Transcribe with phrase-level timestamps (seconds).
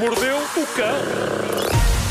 [0.00, 0.96] mordeu o cão.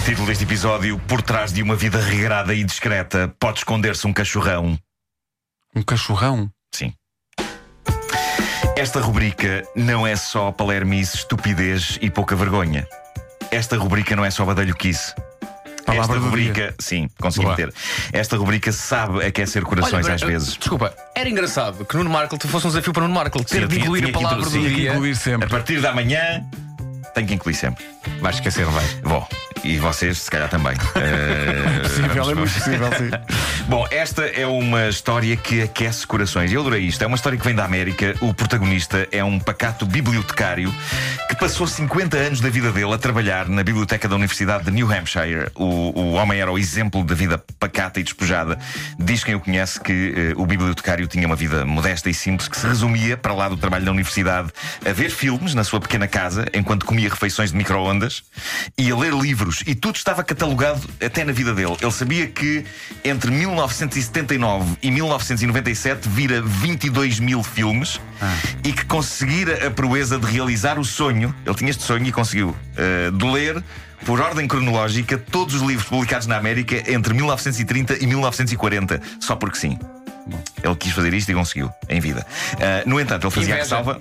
[0.05, 4.77] Título deste episódio: Por trás de uma vida regrada e discreta, pode esconder-se um cachorrão.
[5.75, 6.49] Um cachorrão?
[6.73, 6.93] Sim.
[8.77, 12.87] Esta rubrica não é só palermice, estupidez e pouca vergonha.
[13.49, 15.13] Esta rubrica não é só badalhoquice.
[15.83, 16.75] Palavra Esta rubrica, dia.
[16.79, 17.57] sim, consegui Boa.
[17.57, 17.73] meter.
[18.13, 20.55] Esta rubrica sabe aquecer corações Olha, às vezes.
[20.55, 23.79] Desculpa, era engraçado que Nuno Marco fosse um desafio para Nuno Marco ter Sim, de
[23.79, 24.91] incluir tinha a que palavra do dia.
[24.91, 25.49] Incluir A sempre.
[25.49, 26.45] partir da manhã,
[27.13, 27.85] tenho que incluir sempre.
[28.21, 28.85] Vais esquecer, não vai?
[29.03, 29.27] Bom,
[29.63, 30.73] e vocês, se calhar também.
[30.95, 33.09] Eh, Possível, vamos- é muito possível, sim.
[33.69, 36.51] Bom, esta é uma história que aquece corações.
[36.51, 37.03] Eu adorei isto.
[37.03, 38.15] É uma história que vem da América.
[38.19, 40.73] O protagonista é um pacato bibliotecário
[41.29, 44.91] que passou 50 anos da vida dele a trabalhar na biblioteca da Universidade de New
[44.91, 45.51] Hampshire.
[45.53, 45.65] O,
[46.01, 48.57] o homem era o exemplo da vida pacata e despojada.
[48.97, 52.57] Diz quem o conhece que eh, o bibliotecário tinha uma vida modesta e simples que
[52.57, 54.49] se resumia, para lá do trabalho da universidade,
[54.83, 58.23] a ver filmes na sua pequena casa enquanto comia refeições de micro-ondas
[58.75, 59.61] e a ler livros.
[59.67, 61.77] E tudo estava catalogado até na vida dele.
[61.79, 62.65] Ele sabia que
[63.03, 63.29] entre
[63.67, 67.99] 1979 e 1997 vira 22 mil filmes
[68.63, 71.35] e que conseguira a proeza de realizar o sonho.
[71.45, 73.63] Ele tinha este sonho e conseguiu eh, de ler.
[74.05, 79.57] Por ordem cronológica, todos os livros publicados na América entre 1930 e 1940, só porque
[79.57, 79.77] sim.
[80.63, 82.25] Ele quis fazer isto e conseguiu, em vida.
[82.61, 83.99] Ah, no entanto, ele fazia a ressalva.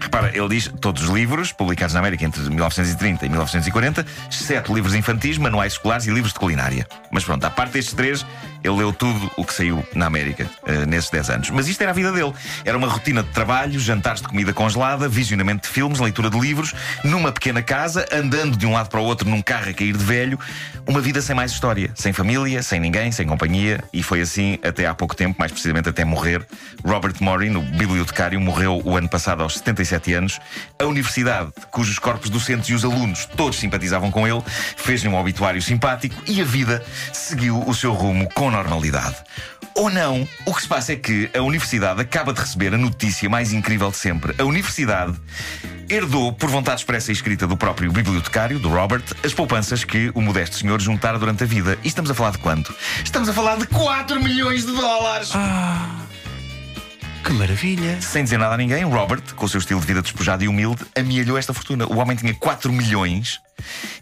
[0.00, 4.94] Repara, ele diz todos os livros publicados na América entre 1930 e 1940, exceto livros
[4.94, 6.86] infantis, manuais escolares e livros de culinária.
[7.10, 8.24] Mas pronto, à parte destes três,
[8.62, 11.50] ele leu tudo o que saiu na América eh, nesses 10 anos.
[11.50, 12.32] Mas isto era a vida dele.
[12.64, 16.74] Era uma rotina de trabalho, jantares de comida congelada, visionamento de filmes, leitura de livros,
[17.04, 20.04] numa pequena casa, andando de um lado para o outro num carro a cair de
[20.04, 20.38] velho.
[20.86, 23.82] Uma vida sem mais história, sem família, sem ninguém, sem companhia.
[23.92, 26.44] E foi assim até há pouco tempo, mais precisamente até morrer.
[26.84, 30.40] Robert Morin, o bibliotecário, morreu o ano passado aos 77 anos.
[30.78, 34.42] A universidade, cujos corpos docentes e os alunos todos simpatizavam com ele,
[34.76, 36.82] fez-lhe um obituário simpático e a vida
[37.12, 39.16] seguiu o seu rumo com normalidade.
[39.74, 43.28] Ou não, o que se passa é que a universidade acaba de receber a notícia
[43.28, 44.34] mais incrível de sempre.
[44.36, 45.14] A universidade
[45.88, 50.20] herdou, por vontade expressa e escrita do próprio bibliotecário, do Robert, as poupanças que o
[50.20, 51.78] modesto senhor juntara durante a vida.
[51.84, 52.74] E estamos a falar de quanto?
[53.04, 55.30] Estamos a falar de 4 milhões de dólares!
[57.28, 58.00] Que maravilha.
[58.00, 60.82] Sem dizer nada a ninguém, Robert, com o seu estilo de vida despojado e humilde,
[60.96, 61.84] amealhou esta fortuna.
[61.84, 63.38] O homem tinha 4 milhões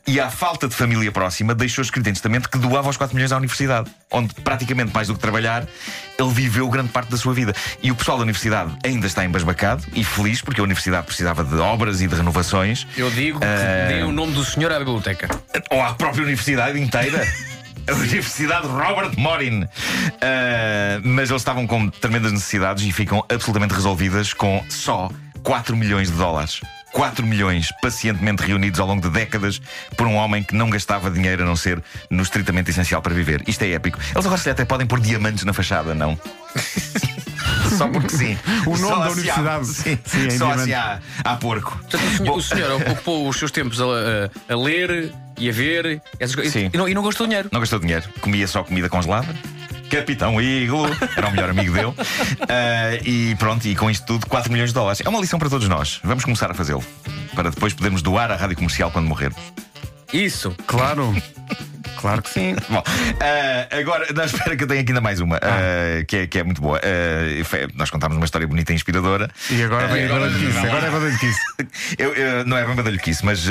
[0.07, 3.33] e, à falta de família próxima, deixou escrito em testamento que doava os 4 milhões
[3.33, 5.67] à universidade, onde, praticamente mais do que trabalhar,
[6.17, 7.53] ele viveu grande parte da sua vida.
[7.83, 11.57] E o pessoal da universidade ainda está embasbacado e feliz, porque a universidade precisava de
[11.57, 12.87] obras e de renovações.
[12.97, 15.29] Eu digo que dê o nome do senhor à biblioteca.
[15.73, 17.27] Ou à própria universidade inteira.
[17.89, 19.67] A Universidade Robert Morin.
[20.21, 25.11] Ah, mas eles estavam com tremendas necessidades e ficam absolutamente resolvidas com só
[25.43, 26.61] 4 milhões de dólares.
[26.93, 29.61] 4 milhões pacientemente reunidos ao longo de décadas
[29.99, 33.43] por um homem que não gastava dinheiro a não ser no estritamente essencial para viver.
[33.47, 33.99] Isto é épico.
[34.15, 36.19] Eles agora se até podem pôr diamantes na fachada, não?
[37.77, 38.39] Só porque sim.
[38.67, 39.67] O nome Só da assim há- universidade.
[39.67, 41.77] Sim, Sim, em só assim há, há porco.
[41.79, 45.49] Portanto, o senhor, Bom, o senhor ocupou os seus tempos a, a- a ler e
[45.49, 46.71] a ver essas coisas, Sim.
[46.73, 47.49] e, não, e não gastou dinheiro.
[47.53, 49.35] Não gastou dinheiro, comia só comida congelada.
[49.91, 50.87] Capitão Iglo,
[51.17, 51.95] era o melhor amigo dele.
[52.49, 55.01] Ah, e pronto, e com isto tudo, 4 milhões de dólares.
[55.05, 56.01] É uma lição para todos nós.
[56.03, 56.85] Vamos começar a fazê-lo.
[57.35, 59.33] Para depois podermos doar à rádio comercial quando morrer.
[60.13, 60.55] Isso.
[60.67, 61.15] Claro.
[62.07, 62.55] Claro que sim.
[62.71, 66.27] Bom, ah, agora, não, espera que eu tenho aqui ainda mais uma, ah, que, é,
[66.29, 66.79] que é muito boa.
[66.79, 69.29] Ah, foi- nós contámos uma história bonita e inspiradora.
[69.51, 70.59] E agora vem badalhoquice.
[70.59, 71.41] Agora é badalhoquice.
[71.99, 72.65] Eu, eu- não é
[73.23, 73.47] mas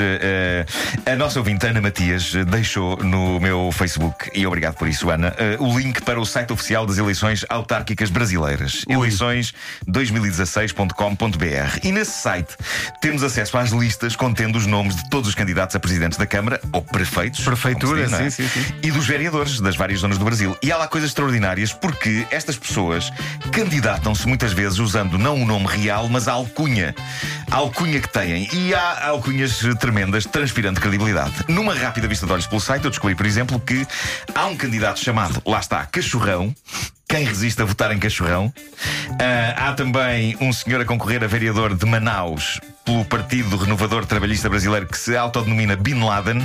[1.04, 5.78] a nossa ouvinte Ana Matias deixou no meu Facebook, e obrigado por isso, Ana, o
[5.78, 8.84] link para o site oficial das eleições autárquicas brasileiras.
[8.88, 11.78] Eleições2016.com.br.
[11.82, 12.56] E nesse site
[13.00, 16.60] temos acesso às listas contendo os nomes de todos os candidatos a presidentes da Câmara,
[16.72, 17.44] ou prefeitos.
[17.44, 18.30] Prefeitura, diz, não é?
[18.30, 18.45] sim, sim,
[18.82, 20.56] E dos vereadores das várias zonas do Brasil.
[20.62, 23.10] E há lá coisas extraordinárias porque estas pessoas
[23.52, 26.94] candidatam-se muitas vezes usando não o nome real, mas a alcunha.
[27.50, 28.48] A alcunha que têm.
[28.52, 31.34] E há alcunhas tremendas, transpirando credibilidade.
[31.48, 33.86] Numa rápida vista de olhos pelo site, eu descobri, por exemplo, que
[34.34, 36.54] há um candidato chamado, lá está, Cachorrão.
[37.08, 38.52] Quem resiste a votar em Cachorrão?
[39.20, 44.48] Ah, há também um senhor a concorrer a vereador de Manaus pelo Partido Renovador Trabalhista
[44.48, 46.40] Brasileiro que se autodenomina Bin Laden.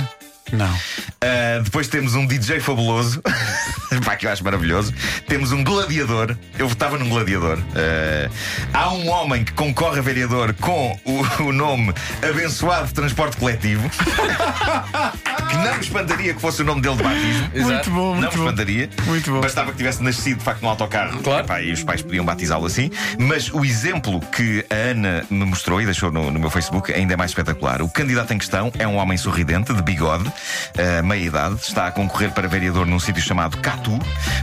[0.50, 0.72] Não.
[0.74, 3.22] Uh, depois temos um DJ fabuloso,
[4.04, 4.92] Pá, que eu acho maravilhoso.
[5.26, 7.58] Temos um gladiador, eu votava num gladiador.
[7.58, 8.32] Uh,
[8.72, 11.94] há um homem que concorre a vereador com o, o nome
[12.28, 13.88] Abençoado Transporte Coletivo.
[15.62, 17.50] não me espantaria que fosse o nome dele de batismo.
[17.62, 18.44] Muito bom, Não muito me bom.
[18.44, 18.90] espantaria.
[19.06, 19.40] Muito bom.
[19.40, 21.18] Bastava que tivesse nascido de facto no autocarro.
[21.22, 21.44] Claro.
[21.44, 22.90] Epá, e os pais podiam batizá-lo assim.
[23.18, 27.14] Mas o exemplo que a Ana me mostrou e deixou no, no meu Facebook ainda
[27.14, 27.82] é mais espetacular.
[27.82, 30.30] O candidato em questão é um homem sorridente, de bigode,
[30.76, 33.98] eh, meia idade, está a concorrer para vereador num sítio chamado Catu,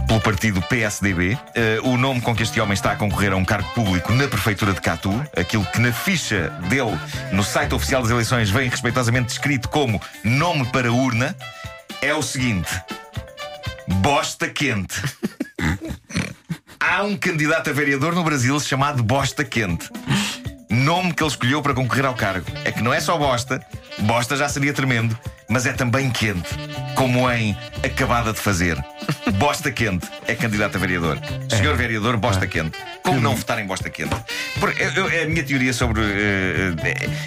[0.08, 1.38] pelo partido PSDB.
[1.56, 4.28] Eh, o nome com que este homem está a concorrer a um cargo público na
[4.28, 6.98] prefeitura de Catu, aquilo que na ficha dele,
[7.32, 11.09] no site oficial das eleições, vem respeitosamente descrito como nome para urna,
[12.02, 12.70] é o seguinte:
[13.88, 15.02] Bosta Quente.
[16.80, 19.90] Há um candidato a vereador no Brasil chamado Bosta Quente.
[20.70, 22.46] Nome que ele escolheu para concorrer ao cargo.
[22.64, 23.60] É que não é só bosta,
[24.00, 25.18] bosta já seria tremendo,
[25.50, 26.48] mas é também quente.
[26.96, 28.78] Como em acabada de fazer.
[29.40, 31.18] Bosta quente é candidato a vereador.
[31.50, 32.78] Senhor vereador, bosta quente.
[33.04, 34.16] Como não votar em bosta quente?
[34.60, 36.02] Porque eu- eu- a minha teoria sobre.
[36.04, 36.74] eh,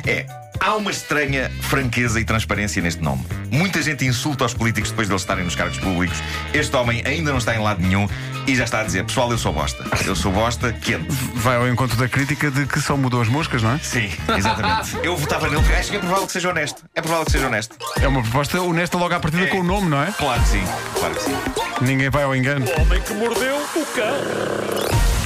[0.07, 0.42] é.
[0.65, 3.25] Há uma estranha franqueza e transparência neste nome.
[3.51, 6.17] Muita gente insulta os políticos depois de eles estarem nos cargos públicos.
[6.55, 8.09] Este homem ainda não está em lado nenhum
[8.47, 9.85] e já está a dizer: Pessoal, eu sou bosta.
[10.07, 11.09] Eu sou bosta quente.
[11.35, 13.79] Vai ao encontro da crítica de que só mudou as moscas, não é?
[13.79, 14.97] Sim, exatamente.
[15.03, 16.85] Eu votava nele acho que é provável que seja honesto.
[16.95, 17.77] É provável que seja honesto.
[18.01, 19.47] É uma proposta honesta logo à partida É.
[19.49, 20.13] com o nome, não é?
[20.13, 20.63] Claro que sim.
[20.95, 21.37] Claro que sim.
[21.81, 22.65] Ninguém vai ao engano.
[22.67, 25.22] O homem que mordeu o cão.